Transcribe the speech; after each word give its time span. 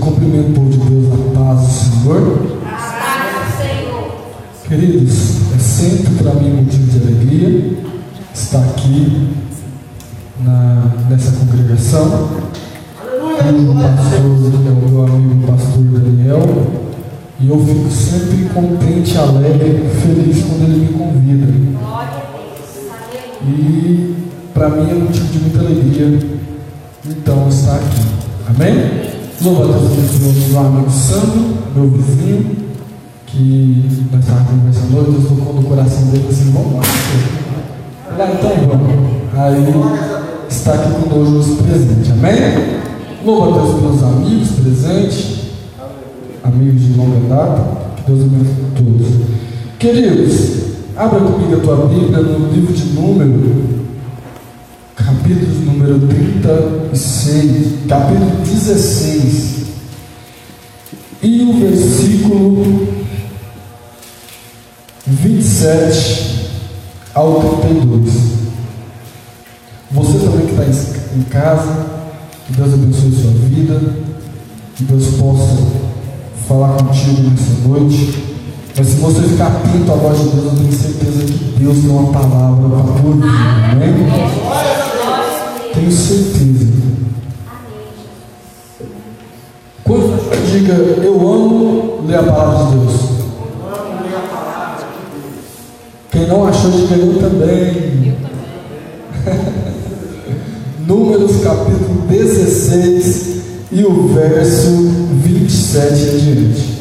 cumprimento 0.00 0.50
o 0.50 0.54
povo 0.54 0.70
de 0.70 0.78
Deus 0.78 1.08
na 1.08 1.40
paz 1.40 1.60
do 1.60 1.72
Senhor. 1.72 2.60
Queridos, 4.66 5.52
é 5.54 5.58
sempre 5.58 6.14
para 6.22 6.34
mim 6.34 6.62
motivo 6.62 6.90
de 6.90 7.06
alegria 7.06 7.78
estar 8.34 8.60
aqui 8.60 9.28
na, 10.42 10.90
nessa 11.08 11.32
congregação. 11.32 12.50
O 13.20 13.74
pastor, 13.74 14.20
o 14.20 14.88
meu 14.88 15.04
amigo 15.04 15.46
pastor 15.46 15.82
Daniel, 15.82 16.66
e 17.40 17.48
eu 17.48 17.58
fico 17.64 17.90
sempre 17.90 18.48
contente, 18.54 19.16
alegre, 19.16 19.88
feliz 20.02 20.44
quando 20.44 20.64
ele 20.64 20.86
me 20.86 20.92
convida. 20.92 21.46
E 23.42 24.14
para 24.52 24.68
mim 24.68 24.90
é 24.90 24.94
motivo 24.94 25.26
de 25.26 25.38
muita 25.38 25.60
alegria, 25.60 26.18
então 27.06 27.48
estar 27.48 27.76
aqui. 27.76 28.06
Amém? 28.48 29.09
Louva 29.42 29.64
a 29.64 29.66
Deus, 29.68 30.50
meu 30.50 30.60
amigo 30.60 30.90
Sandro, 30.90 31.56
meu 31.74 31.88
vizinho, 31.88 32.56
que 33.26 34.06
nós 34.12 34.20
estávamos 34.20 34.50
conversando 34.50 34.98
hoje, 34.98 35.10
Deus 35.12 35.28
tocou 35.28 35.54
no 35.54 35.62
coração 35.62 36.08
dele 36.08 36.26
assim, 36.28 36.50
vamos 36.50 36.74
lá. 36.74 36.82
Lá 38.18 38.32
então 38.32 38.50
vamos. 38.68 39.10
Aí 39.34 39.64
está 40.46 40.74
aqui 40.74 41.08
conosco 41.08 41.62
presente. 41.62 42.12
Amém? 42.12 42.80
Louva 43.24 43.48
a 43.48 43.62
Deus 43.62 43.80
pelos 43.80 44.02
amigos 44.02 44.48
presentes, 44.50 45.38
amigos 46.44 46.82
de 46.82 46.92
longa 46.98 47.26
data, 47.26 47.64
que 47.96 48.12
Deus 48.12 48.20
abençoe 48.20 48.54
todos. 48.76 49.06
Queridos, 49.78 50.50
abra 50.94 51.18
comigo 51.18 51.56
a 51.56 51.60
tua 51.60 51.86
Bíblia 51.86 52.18
no 52.18 52.52
livro 52.52 52.74
de 52.74 52.84
Número, 52.92 53.69
capítulo 55.30 55.60
número 55.64 56.00
36, 56.08 57.86
capítulo 57.88 58.30
16, 58.44 59.66
e 61.22 61.42
o 61.42 61.52
versículo 61.60 62.88
27 65.06 66.50
ao 67.14 67.60
32. 67.60 68.12
Você 69.92 70.18
também 70.18 70.46
que 70.46 70.52
está 70.52 70.64
em 71.16 71.22
casa, 71.22 71.86
que 72.46 72.52
Deus 72.54 72.74
abençoe 72.74 73.12
sua 73.12 73.30
vida, 73.30 73.94
que 74.74 74.82
Deus 74.82 75.06
possa 75.16 75.56
falar 76.48 76.76
contigo 76.76 77.22
nessa 77.22 77.68
noite. 77.68 78.24
Mas 78.76 78.86
se 78.86 78.96
você 78.96 79.22
ficar 79.28 79.46
atento 79.48 79.92
à 79.92 79.94
voz 79.94 80.18
de 80.18 80.24
Deus, 80.24 80.44
eu 80.44 80.56
tenho 80.56 80.72
certeza 80.72 81.24
que 81.24 81.54
Deus 81.58 81.78
tem 81.78 81.90
uma 81.90 82.12
palavra 82.12 82.68
para 82.68 82.82
vida. 82.82 83.26
Amém? 83.72 84.79
Tenho 85.80 85.92
certeza. 85.92 86.66
Quando 89.82 90.52
diga, 90.52 90.74
eu 90.74 91.14
amo 91.14 92.04
ler 92.06 92.18
a 92.18 92.22
palavra 92.22 92.66
de 92.66 92.76
Deus. 92.76 93.00
Quem 96.10 96.26
não 96.26 96.46
achou, 96.46 96.70
diga 96.70 96.96
eu 96.96 97.18
também. 97.18 98.14
Números 100.86 101.42
capítulo 101.42 102.06
16 102.08 103.40
e 103.72 103.82
o 103.82 104.08
verso 104.08 104.70
27 105.24 106.08
adiante. 106.10 106.80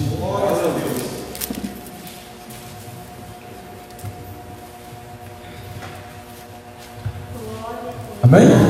Amém? 8.21 8.68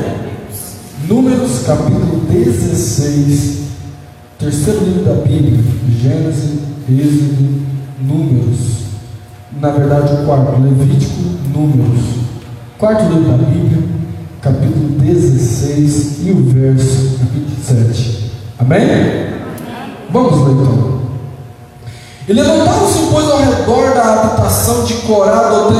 Capítulo 1.66 2.22
16, 2.30 3.58
terceiro 4.38 4.80
livro 4.80 5.04
da 5.04 5.14
Bíblia, 5.22 5.62
Gênesis, 6.00 6.58
Êxodo, 6.88 7.62
Números. 8.00 8.58
Na 9.60 9.70
verdade, 9.70 10.14
o 10.14 10.26
quarto, 10.26 10.60
Levítico, 10.60 11.20
Números. 11.54 12.02
Quarto 12.78 13.12
livro 13.12 13.30
da 13.30 13.44
Bíblia, 13.44 13.82
capítulo 14.40 14.88
16 15.00 16.26
e 16.26 16.30
o 16.32 16.44
verso 16.46 17.18
27. 17.32 18.32
Amém? 18.58 18.80
Vamos 20.10 20.46
ler 20.46 20.52
então. 20.54 21.00
E 22.26 22.32
levantaram-se, 22.32 23.08
pois, 23.12 23.26
ao 23.26 23.38
redor 23.38 23.94
da 23.94 24.14
habitação 24.14 24.84
de 24.84 24.94
Corá, 24.94 25.50
do 25.50 25.70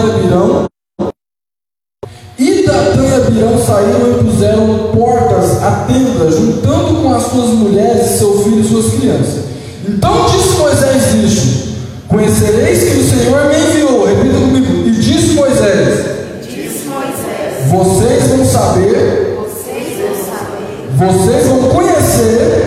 Abirão, 2.69 2.91
Datã 2.91 3.03
e 3.03 3.15
Abirão 3.15 3.67
saíram 3.67 4.21
e 4.21 4.25
puseram 4.25 4.91
portas 4.95 5.63
à 5.63 5.87
tenda, 5.87 6.31
juntando 6.31 7.03
com 7.03 7.15
as 7.15 7.23
suas 7.25 7.51
mulheres, 7.51 8.19
seu 8.19 8.43
filho 8.43 8.61
e 8.61 8.69
suas 8.69 8.95
crianças. 8.95 9.45
Então 9.89 10.27
disse 10.27 10.59
Moisés 10.59 11.15
isto: 11.15 11.71
Conhecereis 12.09 12.93
que 12.93 12.99
o 12.99 13.09
Senhor 13.09 13.49
me 13.49 13.57
enviou. 13.57 14.05
Repita 14.07 14.35
comigo. 14.35 14.89
E 14.89 14.91
disse 14.93 15.35
Moisés: 15.35 16.05
Disse 16.43 16.89
Moisés 16.89 17.71
Vocês 17.71 18.27
vão 18.29 18.45
saber, 18.45 19.39
vocês 19.39 19.99
vão 19.99 20.15
saber, 20.27 20.97
vocês 20.99 21.47
vão 21.47 21.69
conhecer 21.69 21.91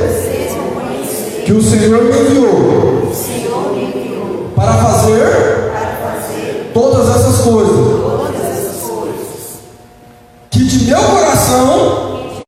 vocês 0.08 0.52
vão 0.56 0.82
conhecer 0.82 1.44
que 1.46 1.52
o 1.52 1.62
Senhor 1.62 2.04
me 2.04 2.20
enviou 2.20 3.12
Senhor 3.14 3.74
me 3.74 3.84
enviou 3.84 4.52
para 4.56 4.74
fazer 4.74 5.72
para 5.72 5.98
fazer 6.02 6.72
todas 6.74 7.10
essas 7.10 7.42
coisas. 7.42 7.76
todas 7.76 8.36
essas 8.36 8.82
coisas. 8.82 9.24
Meu 10.94 11.02
coração. 11.02 12.44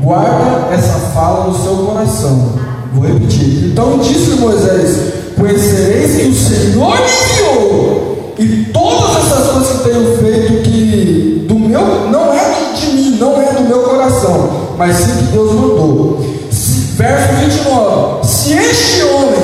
Guarda 0.00 0.74
essa 0.74 0.98
fala 1.12 1.48
no 1.48 1.62
seu 1.62 1.76
coração. 1.84 2.54
Vou 2.94 3.04
repetir. 3.06 3.66
Então 3.66 3.98
disse 3.98 4.30
Moisés: 4.40 5.34
Conhecereis 5.36 6.16
que 6.16 6.28
o 6.28 6.34
Senhor 6.34 6.96
me 7.00 7.04
enviou, 7.04 8.34
e 8.38 8.64
todas 8.72 9.26
essas 9.26 9.48
coisas 9.48 9.76
que 9.76 9.90
tenho 9.90 10.16
feito, 10.16 10.62
que 10.62 11.44
do 11.46 11.58
meu, 11.58 12.08
não 12.08 12.32
é 12.32 12.72
de 12.74 12.86
mim, 12.86 13.18
não 13.18 13.42
é 13.42 13.52
do 13.52 13.68
meu 13.68 13.82
coração, 13.82 14.72
mas 14.78 14.96
sim 14.96 15.18
que 15.18 15.32
Deus 15.32 15.52
mandou. 15.52 16.18
Verso 16.96 17.34
29: 17.34 18.26
Se 18.26 18.54
este 18.54 19.02
homem, 19.02 19.37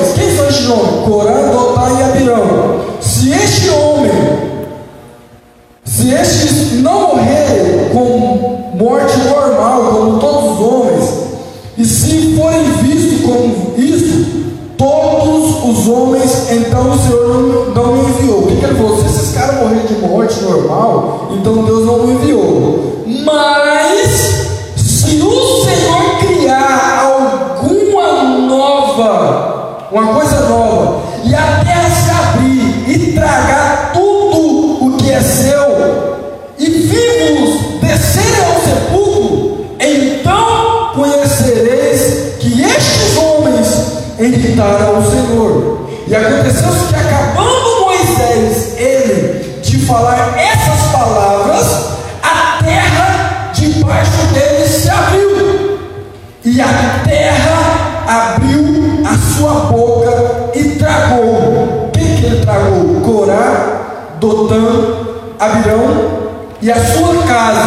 e 66.65 66.71
a 66.71 66.83
sua 66.83 67.23
casa. 67.25 67.64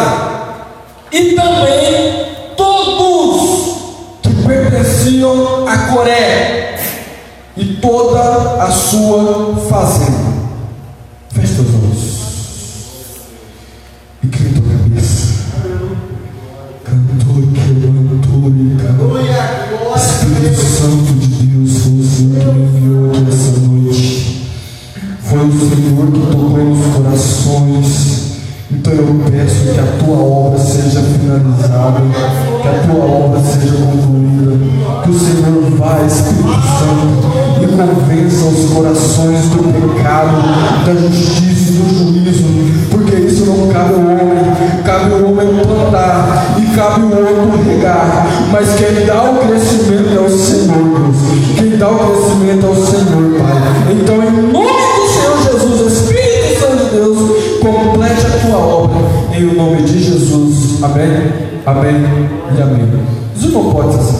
de 59.91 60.03
Jesus. 60.03 60.83
Amém? 60.83 61.61
Amém 61.65 62.29
e 62.55 62.61
amém. 62.61 63.07
Os 63.35 63.43
irmãos 63.43 63.73
podem 63.73 64.01
se. 64.03 64.19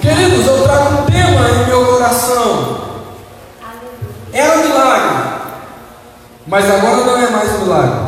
Queridos, 0.00 0.46
eu 0.46 0.62
trago 0.62 1.02
um 1.02 1.06
tema 1.06 1.48
em 1.48 1.66
meu 1.66 1.84
coração. 1.84 2.80
Era 4.32 4.58
um 4.58 4.62
milagre. 4.62 5.16
Mas 6.46 6.64
agora 6.64 7.04
não 7.04 7.18
é 7.18 7.30
mais 7.30 7.52
um 7.54 7.58
milagre. 7.64 8.00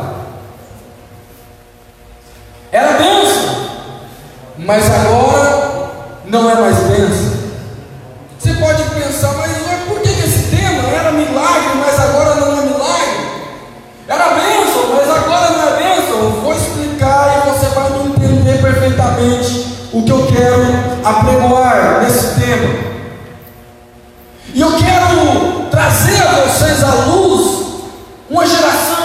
Era 2.71 2.93
bênção. 2.99 3.57
Mas 4.59 4.85
agora 4.91 5.91
não 6.27 6.51
é 6.51 6.55
mais 6.55 6.77
bênção. 6.79 7.33
Você 8.39 8.53
pode 8.55 8.83
pensar, 8.91 9.35
mas 9.35 9.52
exatamente 19.23 19.67
o 19.93 20.03
que 20.03 20.11
eu 20.11 20.27
quero 20.27 20.63
apregoar 21.05 22.03
nesse 22.03 22.41
tema. 22.41 22.93
E 24.55 24.61
eu 24.61 24.73
quero 24.77 25.67
trazer 25.71 26.23
a 26.23 26.47
vocês 26.47 26.83
à 26.83 26.93
luz 27.07 27.63
uma 28.29 28.47
geração 28.47 29.02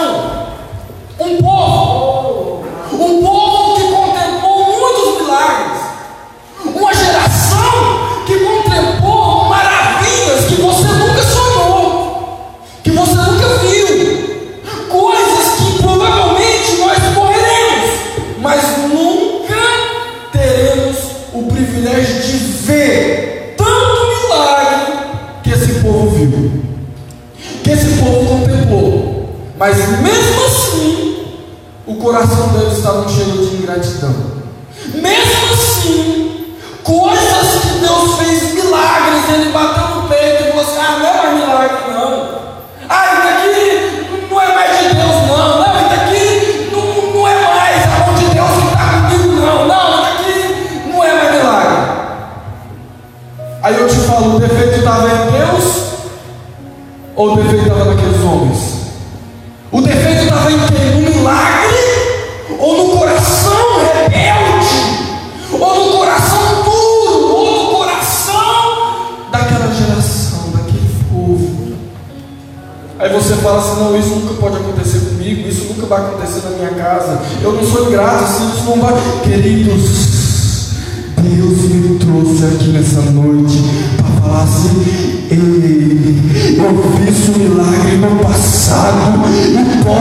estavam 32.88 33.06
cheios 33.06 33.50
de 33.50 33.56
ingratidão. 33.56 34.27
Eu 77.48 77.54
não 77.54 77.64
sou 77.64 77.88
ingrato, 77.88 78.24
assim, 78.24 78.64
não 78.66 78.78
vai. 78.78 78.92
Queridos, 79.24 80.68
Deus 81.16 81.60
me 81.70 81.98
trouxe 81.98 82.44
aqui 82.44 82.68
nessa 82.72 83.00
noite 83.00 83.64
para 83.96 84.20
falar 84.20 84.42
assim. 84.42 84.82
Ei, 85.30 86.58
eu 86.58 86.70
fiz 87.06 87.28
um 87.30 87.38
milagre 87.38 87.96
no 87.96 88.10
passado 88.22 89.22
e 89.30 89.82
posso 89.82 89.97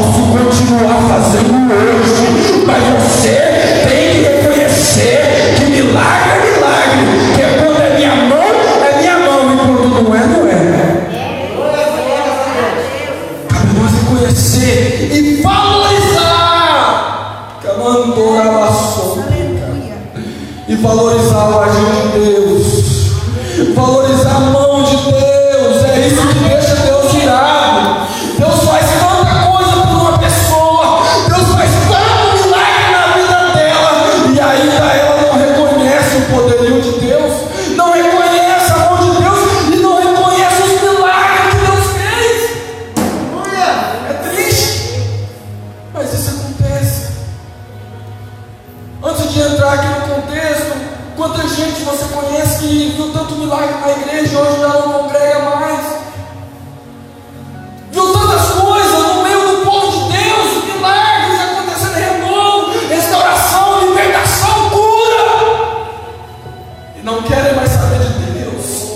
não 67.08 67.24
querem 67.24 67.56
mais 67.56 67.70
saber 67.70 68.00
de 68.00 68.32
Deus, 68.34 68.92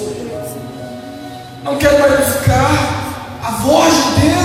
não 1.63 1.77
querem 1.77 1.97
mais 1.97 2.25
buscar 2.25 2.69
a 3.41 3.51
voz 3.51 3.93
de 3.93 4.19
Deus. 4.19 4.40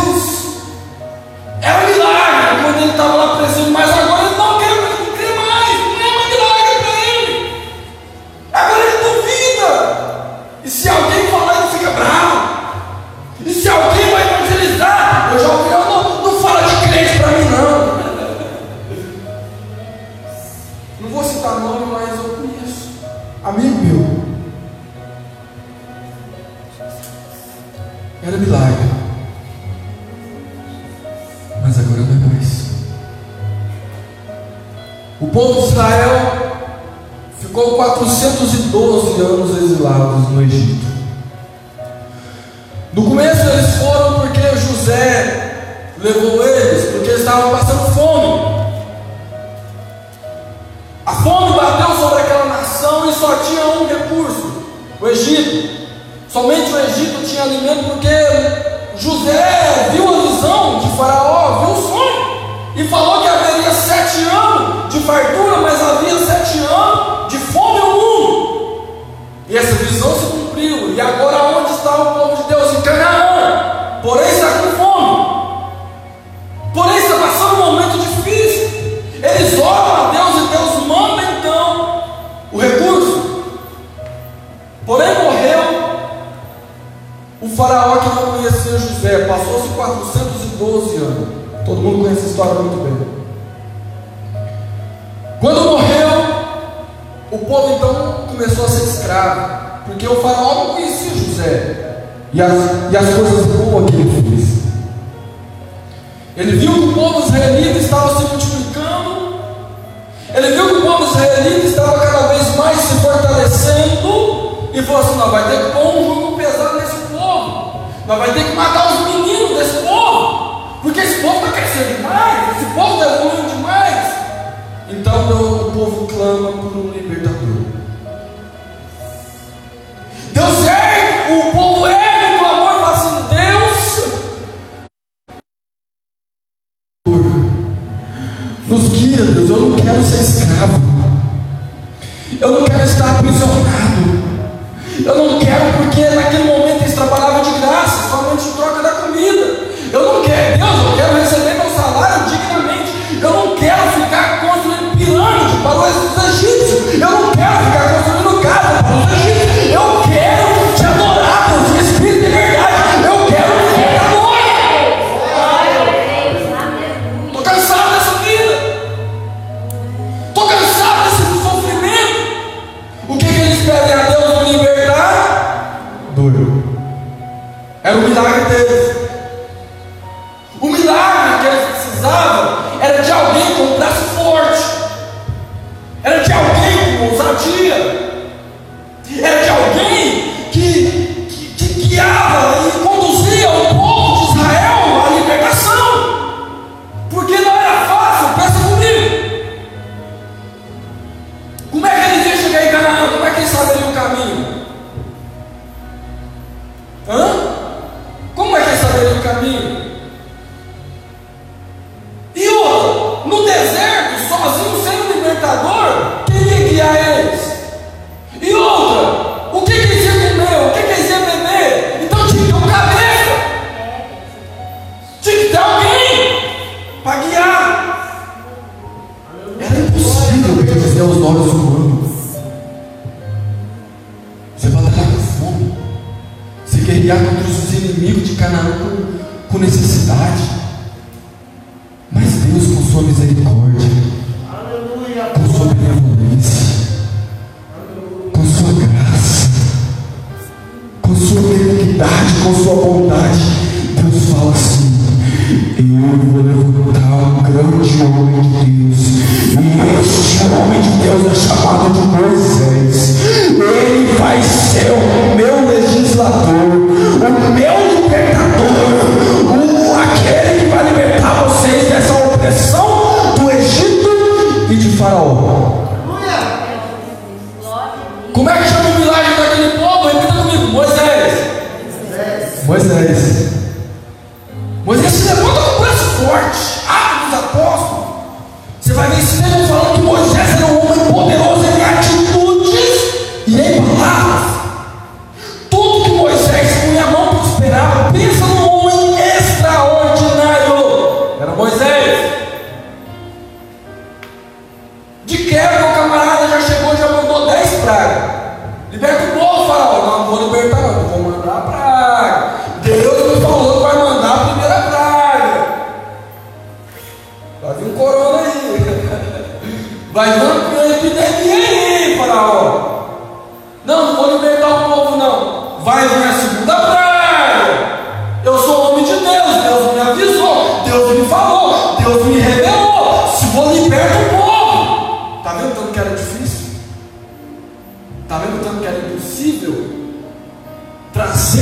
12 39.17 39.23
anos 39.23 39.63
exilados 39.63 40.29
no 40.31 40.43
Egito. 40.43 40.87
No 42.93 43.05
começo 43.05 43.49
eles 43.49 43.77
foram 43.77 44.21
porque 44.21 44.41
José 44.41 45.55
levou 45.99 46.45
eles, 46.45 46.91
porque 46.93 47.11
estavam 47.13 47.51
passando 47.51 47.66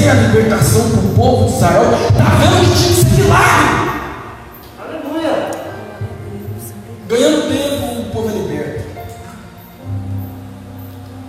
trazer 0.04 0.10
a 0.10 0.14
libertação 0.14 0.90
para 0.90 1.00
o 1.00 1.14
povo 1.14 1.46
de 1.46 1.54
Israel, 1.54 1.92
está 1.92 2.24
vendo 2.36 2.60
que 2.60 2.78
tinha 2.78 2.92
esse 2.92 3.06
milagre. 3.06 3.90
Aleluia. 4.78 5.50
Ganhando 7.08 7.48
tempo, 7.48 8.00
o 8.00 8.04
povo 8.12 8.28
é 8.28 8.32
liberto. 8.32 8.84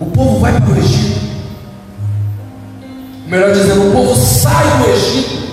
O 0.00 0.06
povo 0.06 0.40
vai 0.40 0.60
para 0.60 0.70
o 0.70 0.76
Egito. 0.76 1.26
Melhor 3.26 3.52
dizendo, 3.52 3.88
o 3.88 3.92
povo 3.92 4.14
sai 4.14 4.78
do 4.78 4.90
Egito. 4.90 5.46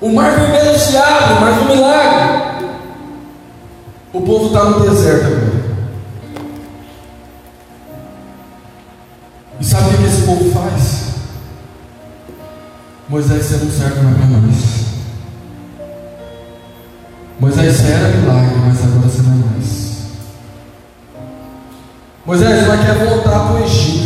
O 0.00 0.12
mar 0.12 0.32
vermelho 0.32 0.78
se 0.78 0.96
abre, 0.96 1.40
mais 1.40 1.62
um 1.62 1.64
milagre. 1.66 2.68
O 4.12 4.20
povo 4.22 4.46
está 4.46 4.64
no 4.64 4.80
deserto 4.80 5.26
agora. 5.26 5.47
Moisés 13.18 13.46
ser 13.46 13.56
um 13.56 13.68
servo 13.68 14.04
mais 14.04 14.16
para 14.16 14.26
nós. 14.26 14.84
Moisés 17.40 17.84
era 17.90 18.16
milagre, 18.16 18.54
mas 18.64 18.84
agora 18.84 19.08
você 19.08 19.22
não 19.22 19.32
é 19.32 19.50
mais. 19.50 19.98
Moisés 22.24 22.66
vai 22.68 22.78
querer 22.78 23.08
voltar 23.08 23.40
para 23.40 23.54
o 23.54 23.64
Egito. 23.64 23.97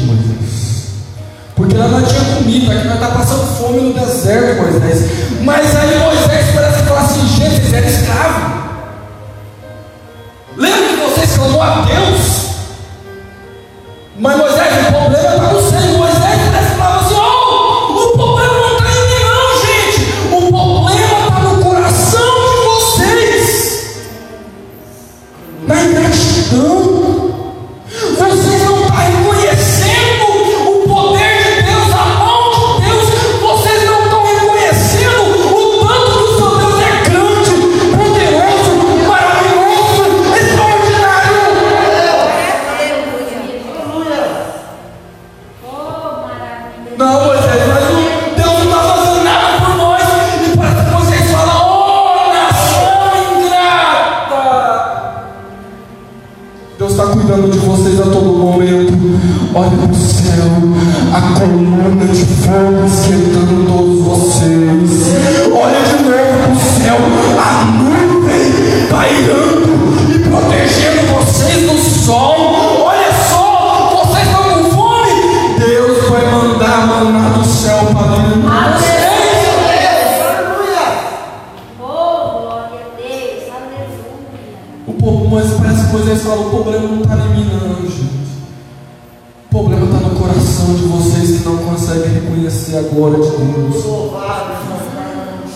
a 92.76 92.82
glória 92.82 93.18
de 93.18 93.36
Deus. 93.36 93.84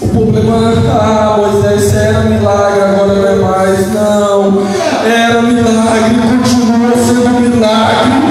O 0.03 0.09
problema 0.09 0.73
ah, 1.01 1.37
Moisés 1.39 1.95
era 1.95 2.21
milagre, 2.21 2.83
agora 2.83 3.15
não 3.15 3.27
é 3.27 3.35
mais, 3.37 3.93
não. 3.95 4.63
Era 5.05 5.43
milagre, 5.43 6.15
continua 6.21 6.97
sendo 6.97 7.41
milagre. 7.41 8.26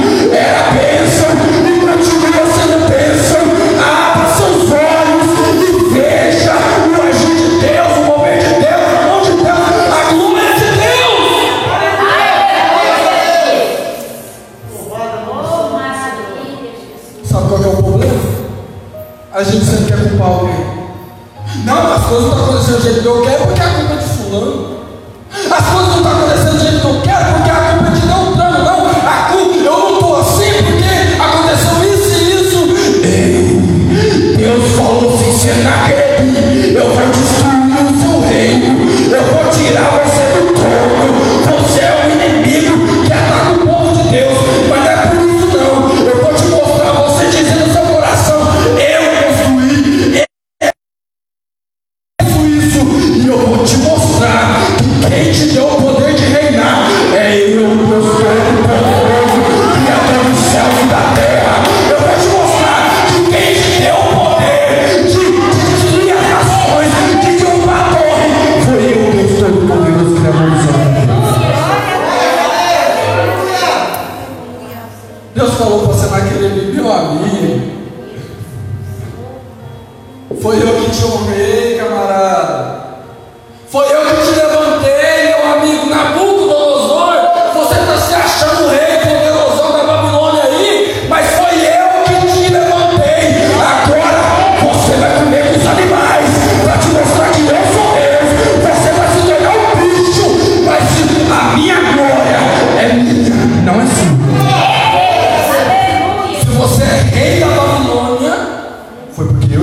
A 19.35 19.43
gente 19.43 19.65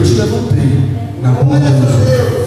eu 0.02 0.06
te 0.06 0.14
levantei 0.14 0.90
na 1.22 1.32
ponta 1.32 1.60
do 1.60 2.41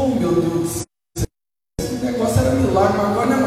Oh, 0.00 0.06
meu 0.06 0.32
Deus 0.32 0.44
do 0.44 0.66
céu. 0.68 0.86
Esse 1.80 1.94
negócio 2.04 2.38
era 2.38 2.54
milagre, 2.54 2.98
mas 2.98 3.10
agora 3.10 3.26
não 3.26 3.36
é 3.36 3.37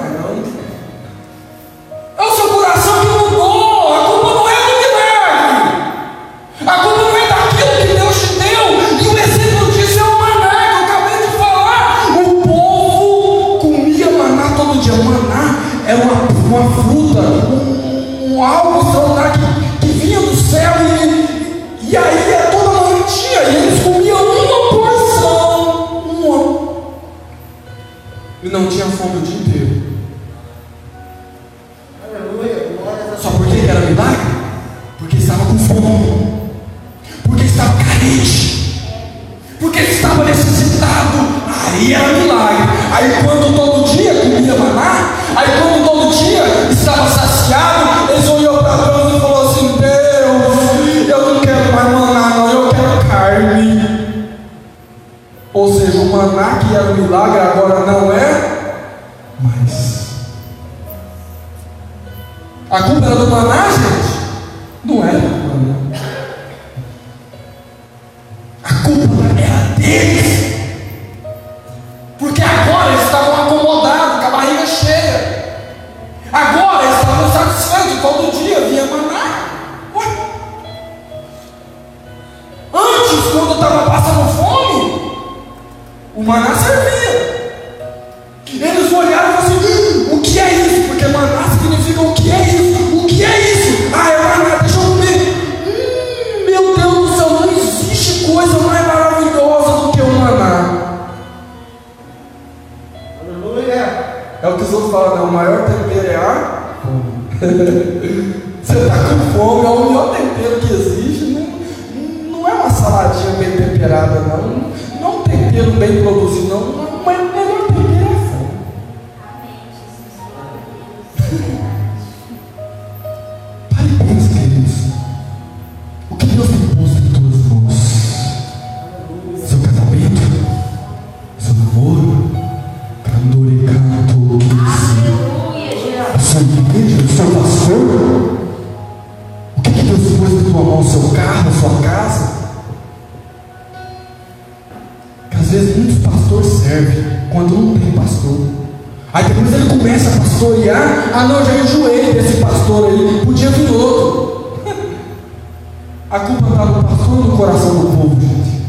começa 149.81 150.09
a 150.09 150.19
pastorear, 150.19 151.09
ah 151.11 151.27
não, 151.27 151.43
já 151.43 151.55
enjoei 151.55 152.13
desse 152.13 152.37
pastor 152.37 152.87
aí, 152.87 153.21
podia 153.25 153.49
vir 153.49 153.71
outro. 153.71 154.59
a 156.11 156.19
culpa 156.19 156.49
está 156.49 156.65
no 156.65 156.83
pastor 156.83 157.23
do 157.23 157.31
coração 157.35 157.79
do 157.79 157.97
povo, 157.97 158.21
gente. 158.21 158.61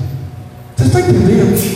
Você 0.75 0.85
está 0.85 1.01
entendendo? 1.01 1.72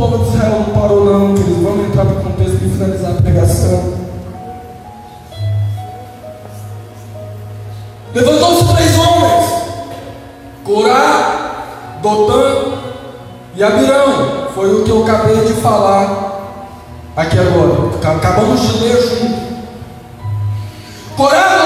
povo 0.00 0.24
de 0.24 0.30
Israel 0.30 0.64
não 0.66 0.80
parou 0.80 1.04
não, 1.04 1.34
eles 1.34 1.62
vão 1.62 1.84
entrar 1.84 2.04
no 2.04 2.22
contexto 2.22 2.54
e 2.54 2.70
finalizar 2.70 3.10
a 3.10 3.20
pregação. 3.20 3.92
Levantou-se 8.14 8.74
três 8.74 8.98
homens, 8.98 9.62
Corá, 10.64 11.98
Dotã 12.02 12.78
e 13.54 13.62
Abirão. 13.62 14.48
Foi 14.54 14.74
o 14.74 14.84
que 14.84 14.90
eu 14.90 15.02
acabei 15.04 15.36
de 15.44 15.52
falar 15.60 16.40
aqui 17.14 17.38
agora. 17.38 18.16
Acabamos 18.16 18.60
de 18.60 18.78
ler 18.78 18.96
junto. 19.02 19.50
Corá 21.14 21.59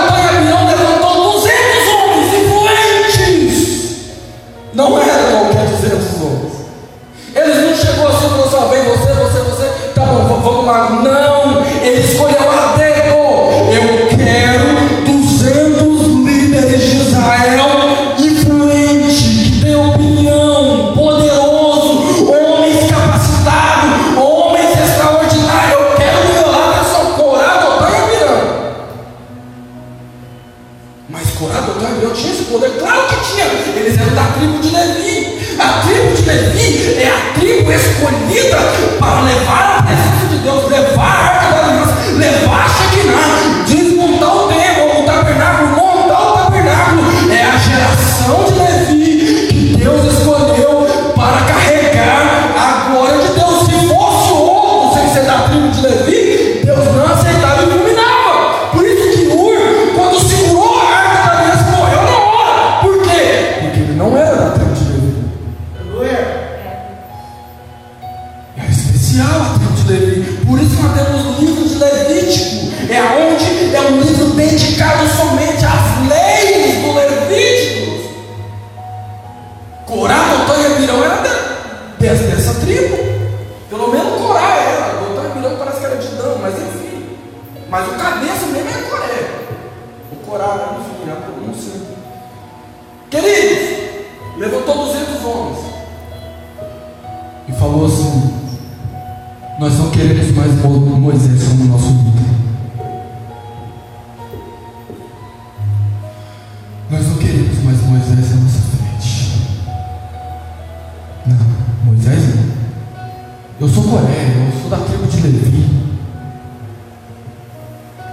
tribo 114.94 115.06
de 115.06 115.20
Levi. 115.20 115.66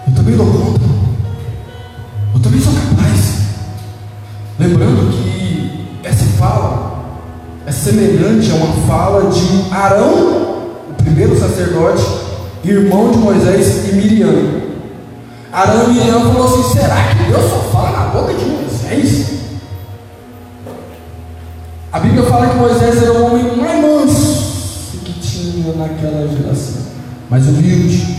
Eu 0.08 0.15
também 0.15 0.36
dou 0.36 0.46
conta. 0.48 0.82
Eu 2.34 2.39
também 2.41 2.60
sou 2.60 2.74
capaz. 2.74 3.41
Lembrando 4.60 5.12
que 5.12 5.88
essa 6.04 6.26
fala 6.38 7.04
é 7.65 7.72
semelhante 7.72 8.52
a 8.52 8.56
uma 8.56 8.88
fala 8.88 9.30
de 9.30 9.74
Arão, 9.74 10.74
o 10.89 10.94
primeiro 10.98 11.39
sacerdote, 11.39 12.04
irmão 12.63 13.12
de 13.12 13.17
Moisés 13.17 13.89
e 13.89 13.96
Miriam. 13.96 14.62
Arão 15.52 15.91
e 15.91 15.94
Miriam 15.94 16.22
falou 16.22 16.46
assim: 16.46 16.80
será 16.80 17.15
que 17.15 17.32
Deus 17.32 17.50
só 17.50 17.60
fala 17.72 17.91
na 17.91 18.06
boca 18.08 18.34
de 18.34 18.46
Moisés? 18.46 19.32
A 21.91 22.00
Bíblia 22.00 22.24
fala 22.24 22.48
que 22.48 22.56
Moisés 22.56 23.04
era 23.04 23.13
um 23.13 23.26
homem 23.26 23.58
mais 23.58 23.82
manso 23.82 24.31
tinha 25.62 25.76
naquela 25.76 26.28
geração, 26.28 26.82
mas 27.30 27.47
humilde. 27.47 28.17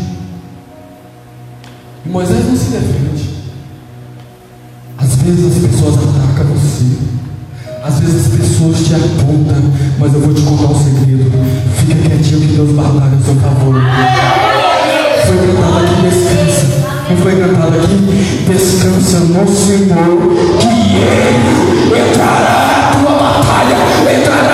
E 2.05 2.09
Moisés 2.09 2.44
não 2.46 2.57
se 2.57 2.70
defende. 2.70 3.33
Às 4.98 5.16
vezes 5.16 5.57
as 5.57 5.70
pessoas 5.70 5.94
atacam 5.94 6.46
você. 6.55 6.85
Às 7.85 7.98
vezes 7.98 8.26
as 8.26 8.33
pessoas 8.33 8.78
te 8.87 8.94
apontam, 8.94 9.72
mas 9.98 10.14
eu 10.14 10.20
vou 10.20 10.33
te 10.33 10.42
contar 10.42 10.72
um 10.72 10.85
segredo. 10.85 11.33
Fica 11.76 12.09
quietinho 12.09 12.40
que 12.40 12.55
Deus 12.55 12.70
batalha 12.70 13.16
a 13.18 13.24
seu 13.24 13.35
favor. 13.37 13.74
Foi 15.26 15.37
cantado 15.37 15.78
aqui, 15.78 16.02
descansa. 16.02 16.83
Não 17.11 17.16
foi 17.16 17.40
cantado 17.40 17.76
aqui, 17.76 18.44
descansa 18.48 19.18
no 19.18 19.48
Senhor, 19.48 20.18
que 20.61 20.96
Ele 20.96 22.11
entrará 22.11 22.92
na 22.92 23.00
tua 23.00 23.18
batalha, 23.18 24.20
entrará. 24.20 24.51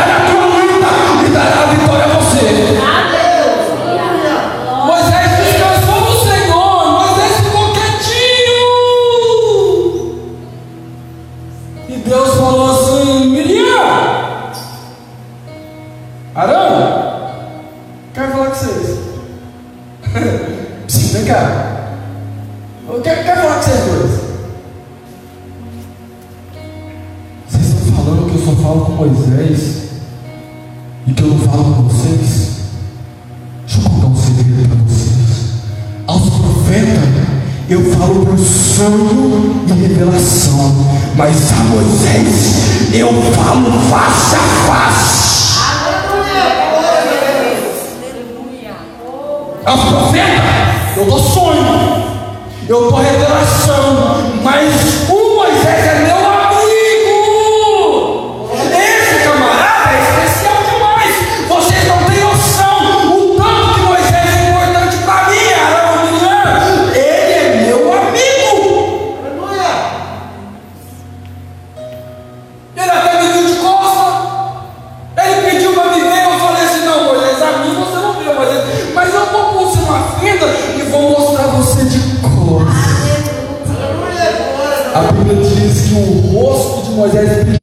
o 85.99 86.41
rosto 86.41 86.91
de 86.91 86.97
Moisés 86.97 87.59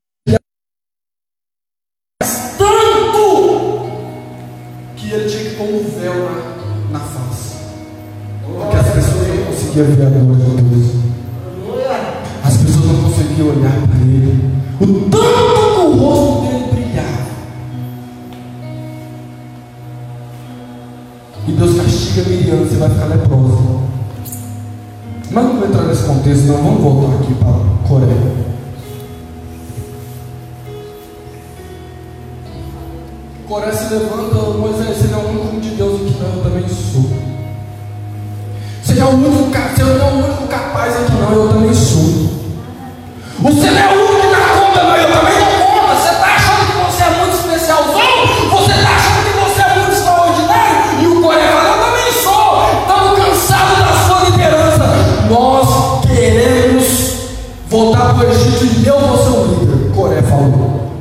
povo 58.16 58.32
egípcio 58.32 58.82
e 58.82 58.88
eu 58.88 59.00
vou 59.00 59.14
é 59.14 59.24
ser 59.24 59.66
líder. 59.66 59.92
Coré 59.94 60.22
falou. 60.22 60.92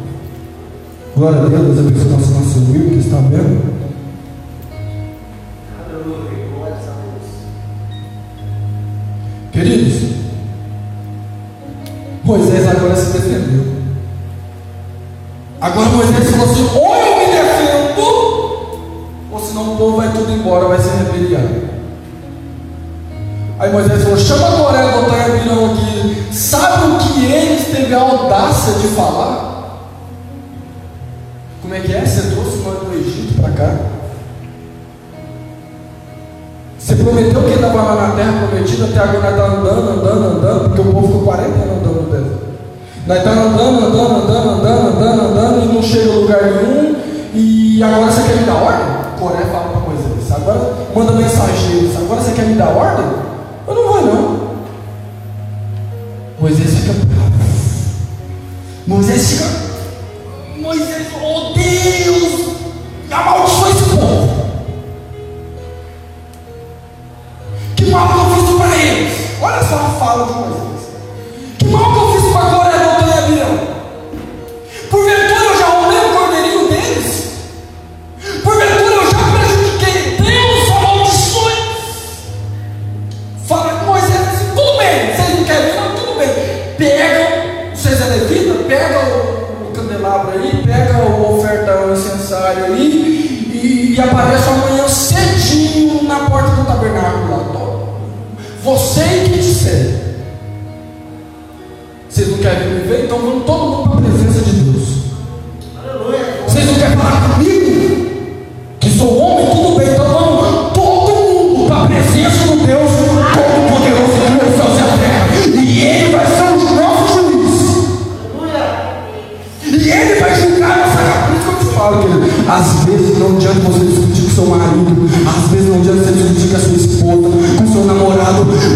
Glória 1.16 1.42
a 1.42 1.46
Deus, 1.46 1.78
a 1.78 1.92
pessoa 1.92 2.18
está 2.18 2.40
sendo 2.40 2.40
assumiu, 2.40 2.90
que 2.90 2.98
está 2.98 3.16
vendo. 3.18 3.83
fácil 28.64 28.80
de 28.80 28.88
falar. 28.88 29.80
Como 31.60 31.74
é 31.74 31.80
que 31.80 31.94
é? 31.94 32.04
Você 32.04 32.30
trouxe 32.30 32.58
uma 32.58 32.74
do 32.76 32.94
Egito 32.94 33.40
para 33.40 33.52
cá. 33.52 33.76
Você 36.78 36.96
prometeu 36.96 37.42
que 37.42 37.52
ainda 37.52 37.68
vai 37.68 37.84
lá 37.84 38.08
na 38.08 38.14
terra 38.14 38.46
prometida, 38.46 38.84
até 38.84 39.00
agora 39.00 39.30
está 39.30 39.46
andando, 39.46 39.90
andando, 39.90 40.36
andando, 40.36 40.68
porque 40.68 40.80
o 40.80 40.92
povo 40.92 41.06
ficou 41.06 41.22
40 41.22 41.48
anos 41.48 41.78
andando 41.78 42.02
no 42.02 42.10
deserto. 42.10 42.44
Nós 43.06 43.18
estamos 43.18 43.44
andando, 43.44 43.86
andando, 43.86 44.14
andando, 44.22 44.50
andando, 44.50 44.88
andando, 44.88 45.20
andando, 45.22 45.64
e 45.64 45.74
não 45.74 45.82
chega 45.82 46.12
a 46.12 46.16
lugar 46.16 46.42
nenhum. 46.42 46.96
E 47.34 47.82
agora 47.82 48.10
você 48.10 48.22
quer 48.22 48.36
me 48.36 48.44
dar 48.44 48.54
ordem? 48.54 48.86
Coré 49.18 49.44
fala 49.46 49.68
para 49.68 49.80
Moisés. 49.80 50.32
Agora 50.32 50.72
manda 50.94 51.12
mensageiros. 51.12 51.96
Agora 51.96 52.20
você 52.20 52.32
quer 52.32 52.46
me 52.46 52.54
dar 52.54 52.68
ordem? 52.68 53.23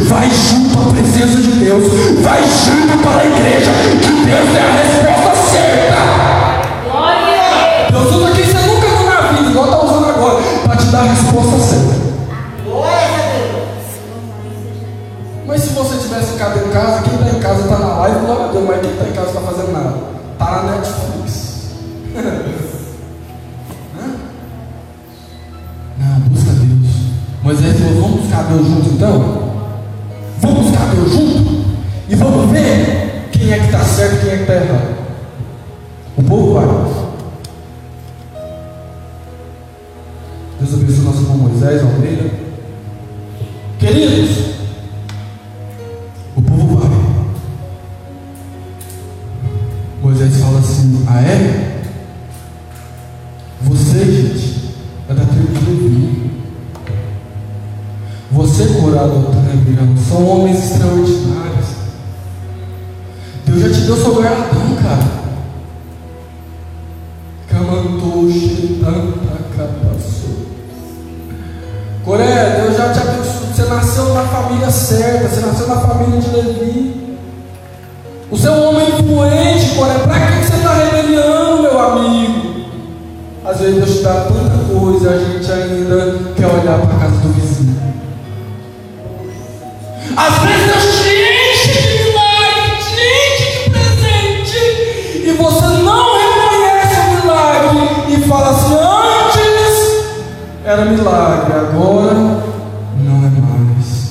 Vai 0.08 0.30
junto 0.30 0.80
à 0.80 0.92
presença 0.92 1.36
de 1.38 1.52
Deus, 1.58 1.84
vai 2.22 2.40
junto 2.42 2.96
para 3.02 3.20
a 3.20 3.26
igreja, 3.26 3.70
Camantoche, 67.68 68.80
tanta 68.80 69.36
capaçou. 69.54 70.46
Coré, 72.02 72.62
Deus 72.62 72.76
já 72.78 72.92
te 72.94 72.98
abençoou. 73.00 73.48
Você 73.54 73.62
nasceu 73.64 74.14
na 74.14 74.22
família 74.22 74.70
certa, 74.70 75.28
você 75.28 75.40
nasceu 75.44 75.66
na 75.66 75.76
família 75.76 76.18
de 76.18 76.30
Levi. 76.30 77.18
O 78.30 78.38
seu 78.38 78.54
homem 78.54 78.88
influente, 78.88 79.74
Coré, 79.76 79.98
para 79.98 80.38
que 80.38 80.46
você 80.46 80.56
está 80.56 80.74
rebeliando, 80.74 81.62
meu 81.62 81.78
amigo? 81.78 82.64
Às 83.44 83.60
vezes 83.60 83.76
Deus 83.76 83.96
te 83.98 84.02
dá 84.02 84.14
tanta 84.14 84.72
coisa 84.72 85.10
e 85.10 85.14
a 85.14 85.18
gente 85.18 85.52
ainda 85.52 86.32
quer 86.36 86.46
olhar 86.46 86.78
para 86.80 86.96
a 86.96 87.00
casa 87.00 87.16
do 87.16 87.28
vizinho. 87.34 87.76
Às 90.16 90.38
vezes 90.38 90.66
Deus 90.72 90.84
te 91.02 91.10
enche 91.10 91.82
de 91.82 92.04
milagre, 92.04 92.76
te 92.80 92.94
enche 93.28 93.64
de 93.64 93.70
presente, 93.70 94.58
e 95.24 95.36
você 95.38 95.66
não 95.82 96.07
fala 98.28 98.50
assim: 98.50 98.74
antes 98.74 100.04
era 100.64 100.84
milagre, 100.84 101.52
agora 101.54 102.14
não 102.14 103.16
é 103.24 103.30
mais. 103.40 104.08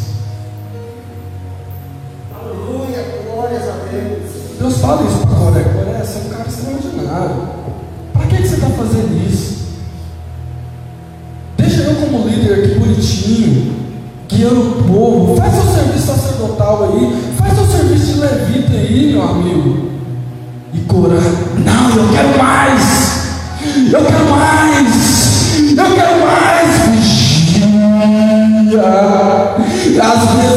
Aleluia. 2.35 3.05
Glórias 3.25 3.63
a 3.69 3.73
Deus. 3.91 4.31
Deus 4.59 4.77
fala 4.79 5.03
isso 5.03 5.19
para 5.19 5.35
Coré: 5.35 5.63
Coré, 5.63 6.03
você 6.03 6.17
é 6.17 6.21
um 6.21 6.29
cara 6.29 6.49
extraordinário. 6.49 7.47
Para 8.11 8.25
que, 8.25 8.37
que 8.37 8.47
você 8.47 8.55
está 8.55 8.69
fazendo 8.69 9.27
isso? 9.27 9.57
Deixa 11.57 11.81
eu, 11.81 11.95
como 11.95 12.27
líder 12.27 12.53
aqui, 12.53 12.79
bonitinho, 12.79 13.75
guiando 14.27 14.61
o 14.61 14.83
povo. 14.83 15.37
Faz 15.37 15.53
seu 15.53 15.73
serviço 15.73 16.07
sacerdotal 16.07 16.85
aí, 16.85 17.33
faz 17.37 17.53
seu 17.53 17.65
serviço 17.67 18.13
de 18.13 18.19
levita 18.19 18.73
aí, 18.73 19.11
meu 19.11 19.21
amigo. 19.21 19.89
E 20.73 20.79
Coré, 20.81 21.19
não, 21.63 21.89
eu 21.89 22.11
quero 22.11 22.37
mais, 22.37 23.16
eu 23.85 24.03
quero 24.03 24.25
mais, 24.29 25.59
eu 25.77 25.95
quero 25.95 26.17
mais. 26.25 26.71
Vigia. 28.65 28.89
Às 30.01 30.21
vezes 30.41 30.56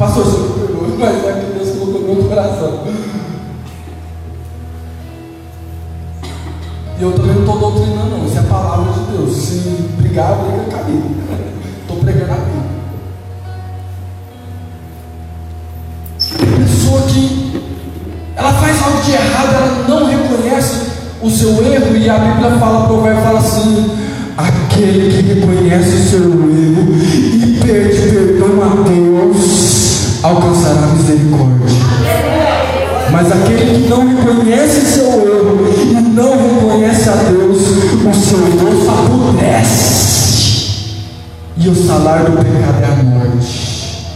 Pastor, 0.00 0.24
você 0.24 0.38
me 0.38 0.66
perdoe, 0.66 0.96
mas 0.98 1.24
é 1.26 1.32
que 1.32 1.58
Deus 1.58 1.76
colocou 1.76 2.00
no 2.00 2.14
meu 2.14 2.24
coração. 2.24 2.84
E 6.98 7.02
eu 7.02 7.12
também 7.12 7.34
não 7.34 7.40
estou 7.40 7.58
doutrinando, 7.58 8.16
não. 8.16 8.24
Isso 8.24 8.38
é 8.38 8.40
a 8.40 8.44
palavra 8.44 8.94
de 8.94 9.12
Deus. 9.12 9.36
Se 9.36 9.58
brigar, 9.98 10.36
briga 10.36 10.78
comigo. 10.78 11.16
Estou 11.82 11.98
pregando 11.98 12.32
a 12.32 12.36
Bíblia. 12.36 12.62
Tem 16.38 16.64
pessoa 16.64 17.02
que 17.02 17.62
ela 18.36 18.52
faz 18.54 18.82
algo 18.82 19.02
de 19.02 19.12
errado, 19.12 19.54
ela 19.54 19.84
não 19.86 20.06
reconhece 20.06 20.92
o 21.20 21.28
seu 21.28 21.62
erro, 21.62 21.94
e 21.94 22.08
a 22.08 22.18
Bíblia 22.18 22.58
fala, 22.58 22.86
provérbio 22.86 23.22
fala 23.22 23.40
assim: 23.40 24.00
aquele 24.38 25.10
que 25.10 25.34
reconhece 25.34 25.88
o 25.90 26.08
seu 26.08 26.20
erro 26.20 26.94
e 27.02 27.60
pede 27.60 28.12
perdão 28.12 28.62
a 28.62 28.88
Deus, 28.88 29.59
alcançará 30.22 30.86
misericórdia. 30.88 31.76
Mas 33.10 33.32
aquele 33.32 33.82
que 33.82 33.88
não 33.88 34.06
reconhece 34.06 34.80
seu 34.82 35.06
erro 35.06 35.68
e 35.82 35.94
não 35.94 36.30
reconhece 36.30 37.08
a 37.08 37.14
Deus, 37.14 37.58
o 37.58 38.14
seu 38.14 38.38
rosto 38.38 38.90
apodrece. 38.90 40.00
E 41.56 41.68
o 41.68 41.74
salário 41.74 42.30
do 42.30 42.38
pecado 42.38 42.82
é 42.82 42.86
a 42.86 43.02
morte. 43.02 44.06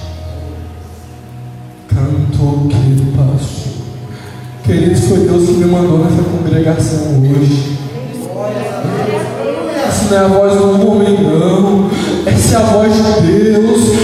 Canto 1.89 2.69
que 2.69 3.13
passou. 3.17 3.75
Queridos, 4.65 5.05
foi 5.05 5.19
Deus 5.19 5.45
que 5.45 5.53
me 5.53 5.67
mandou 5.67 5.99
nessa 5.99 6.23
congregação 6.23 7.21
hoje. 7.21 7.79
Essa 9.87 10.05
não 10.11 10.17
é 10.17 10.25
a 10.25 10.29
voz 10.29 10.57
do 10.57 10.89
homem, 10.89 11.23
não. 11.23 11.91
Essa 12.27 12.55
é 12.55 12.57
a 12.59 12.61
voz 12.61 12.93
de 12.95 13.03
Deus 13.27 14.04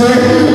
que 0.00 0.49